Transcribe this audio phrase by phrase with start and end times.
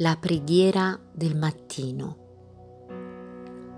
[0.00, 2.16] La preghiera del mattino.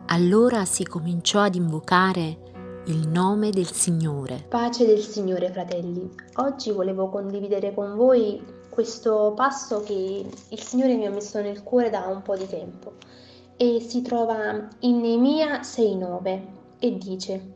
[0.09, 4.45] Allora si cominciò ad invocare il nome del Signore.
[4.47, 6.11] Pace del Signore, fratelli.
[6.35, 8.39] Oggi volevo condividere con voi
[8.69, 12.97] questo passo che il Signore mi ha messo nel cuore da un po' di tempo
[13.57, 16.41] e si trova in Neemia 6:9
[16.81, 17.55] e dice: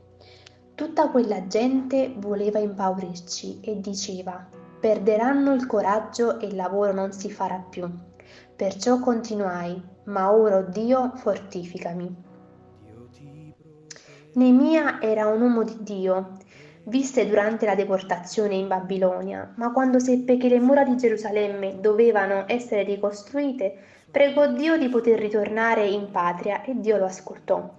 [0.75, 4.49] Tutta quella gente voleva impaurirci e diceva:
[4.85, 7.91] Perderanno il coraggio e il lavoro non si farà più.
[8.55, 12.15] Perciò continuai, ma ora, oh Dio, fortificami.
[14.35, 16.37] Neemia era un uomo di Dio,
[16.83, 22.45] visse durante la deportazione in Babilonia, ma quando seppe che le mura di Gerusalemme dovevano
[22.47, 23.75] essere ricostruite,
[24.11, 27.73] pregò Dio di poter ritornare in patria e Dio lo ascoltò.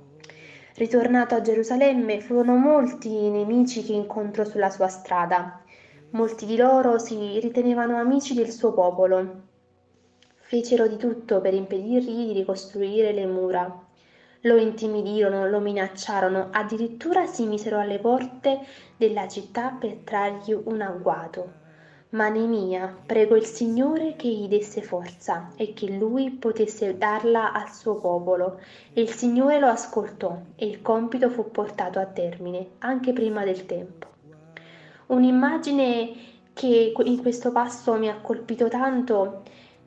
[0.74, 5.60] Ritornato a Gerusalemme, furono molti i nemici che incontrò sulla sua strada.
[6.16, 9.42] Molti di loro si ritenevano amici del suo popolo
[10.38, 13.86] Fecero di tutto per impedirgli di ricostruire le mura.
[14.43, 18.62] Lo intimidirono, lo minacciarono, addirittura si misero alle porte
[18.96, 21.52] della città per trargli un agguato.
[22.12, 27.74] Ma Nemia pregò il Signore che gli desse forza e che lui potesse darla al
[27.74, 28.62] suo popolo.
[28.93, 33.66] E il Signore lo ascoltò e il compito fu portato a termine anche prima del
[33.66, 34.15] tempo.
[35.08, 36.14] Un'immagine
[36.54, 39.44] che in questo passo mi ha colpito tanto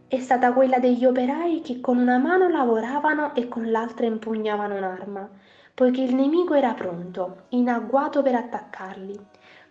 [0.07, 5.29] è stata quella degli operai che con una mano lavoravano e con l'altra impugnavano un'arma,
[5.75, 9.19] poiché il nemico era pronto, in agguato per attaccarli.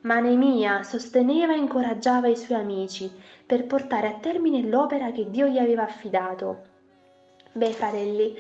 [0.02, 3.10] Ma Nemia sosteneva e incoraggiava i suoi amici
[3.46, 6.62] per portare a termine l'opera che Dio gli aveva affidato.
[7.54, 8.36] Beh, fratelli,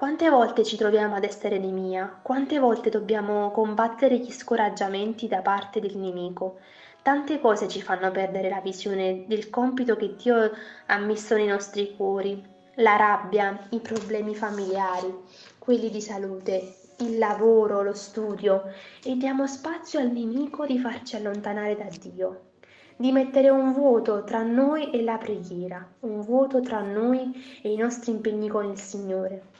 [0.00, 2.20] quante volte ci troviamo ad essere Nemia?
[2.22, 6.56] Quante volte dobbiamo combattere gli scoraggiamenti da parte del nemico?
[7.02, 10.52] Tante cose ci fanno perdere la visione del compito che Dio
[10.86, 12.42] ha messo nei nostri cuori,
[12.76, 15.14] la rabbia, i problemi familiari,
[15.58, 18.72] quelli di salute, il lavoro, lo studio
[19.04, 22.52] e diamo spazio al nemico di farci allontanare da Dio,
[22.96, 27.76] di mettere un vuoto tra noi e la preghiera, un vuoto tra noi e i
[27.76, 29.58] nostri impegni con il Signore.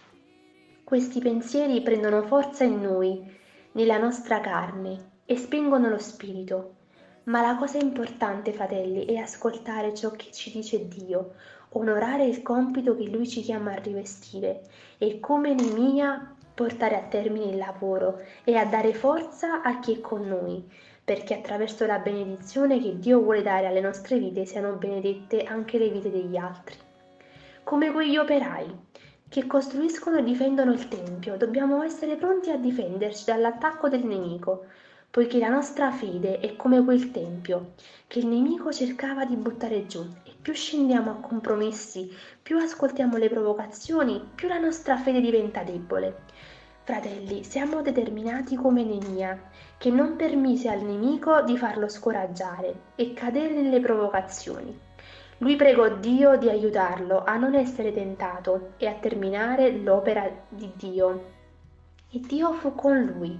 [0.90, 3.22] Questi pensieri prendono forza in noi,
[3.74, 6.78] nella nostra carne e spingono lo spirito
[7.30, 11.34] ma la cosa importante, fratelli, è ascoltare ciò che ci dice Dio,
[11.74, 14.62] onorare il compito che Lui ci chiama a rivestire
[14.98, 20.00] e come Nemia portare a termine il lavoro e a dare forza a chi è
[20.00, 20.68] con noi,
[21.04, 25.88] perché attraverso la benedizione che Dio vuole dare alle nostre vite siano benedette anche le
[25.88, 26.74] vite degli altri.
[27.62, 28.88] Come quegli operai
[29.30, 34.66] che costruiscono e difendono il Tempio, dobbiamo essere pronti a difenderci dall'attacco del nemico,
[35.08, 37.72] poiché la nostra fede è come quel tempio
[38.08, 43.28] che il nemico cercava di buttare giù e più scendiamo a compromessi, più ascoltiamo le
[43.28, 46.22] provocazioni, più la nostra fede diventa debole.
[46.82, 53.54] Fratelli, siamo determinati come Nemia, che non permise al nemico di farlo scoraggiare e cadere
[53.54, 54.89] nelle provocazioni.
[55.40, 61.24] Lui pregò Dio di aiutarlo a non essere tentato e a terminare l'opera di Dio.
[62.10, 63.38] E Dio fu con lui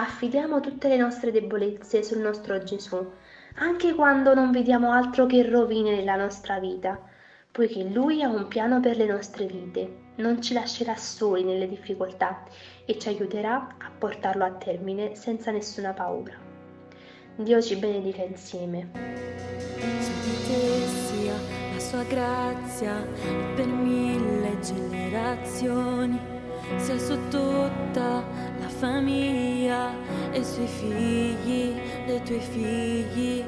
[0.00, 3.04] Affidiamo tutte le nostre debolezze sul nostro Gesù,
[3.56, 6.96] anche quando non vediamo altro che rovine nella nostra vita,
[7.50, 12.44] poiché Lui ha un piano per le nostre vite, non ci lascerà soli nelle difficoltà
[12.84, 16.47] e ci aiuterà a portarlo a termine senza nessuna paura.
[17.40, 18.88] Dio ci benedica insieme.
[20.00, 21.34] Su di te sia
[21.72, 23.06] la sua grazia
[23.54, 26.18] per mille generazioni,
[26.78, 28.24] sia su tutta
[28.58, 29.92] la famiglia
[30.32, 31.74] e sui figli
[32.06, 33.44] dei tuoi figli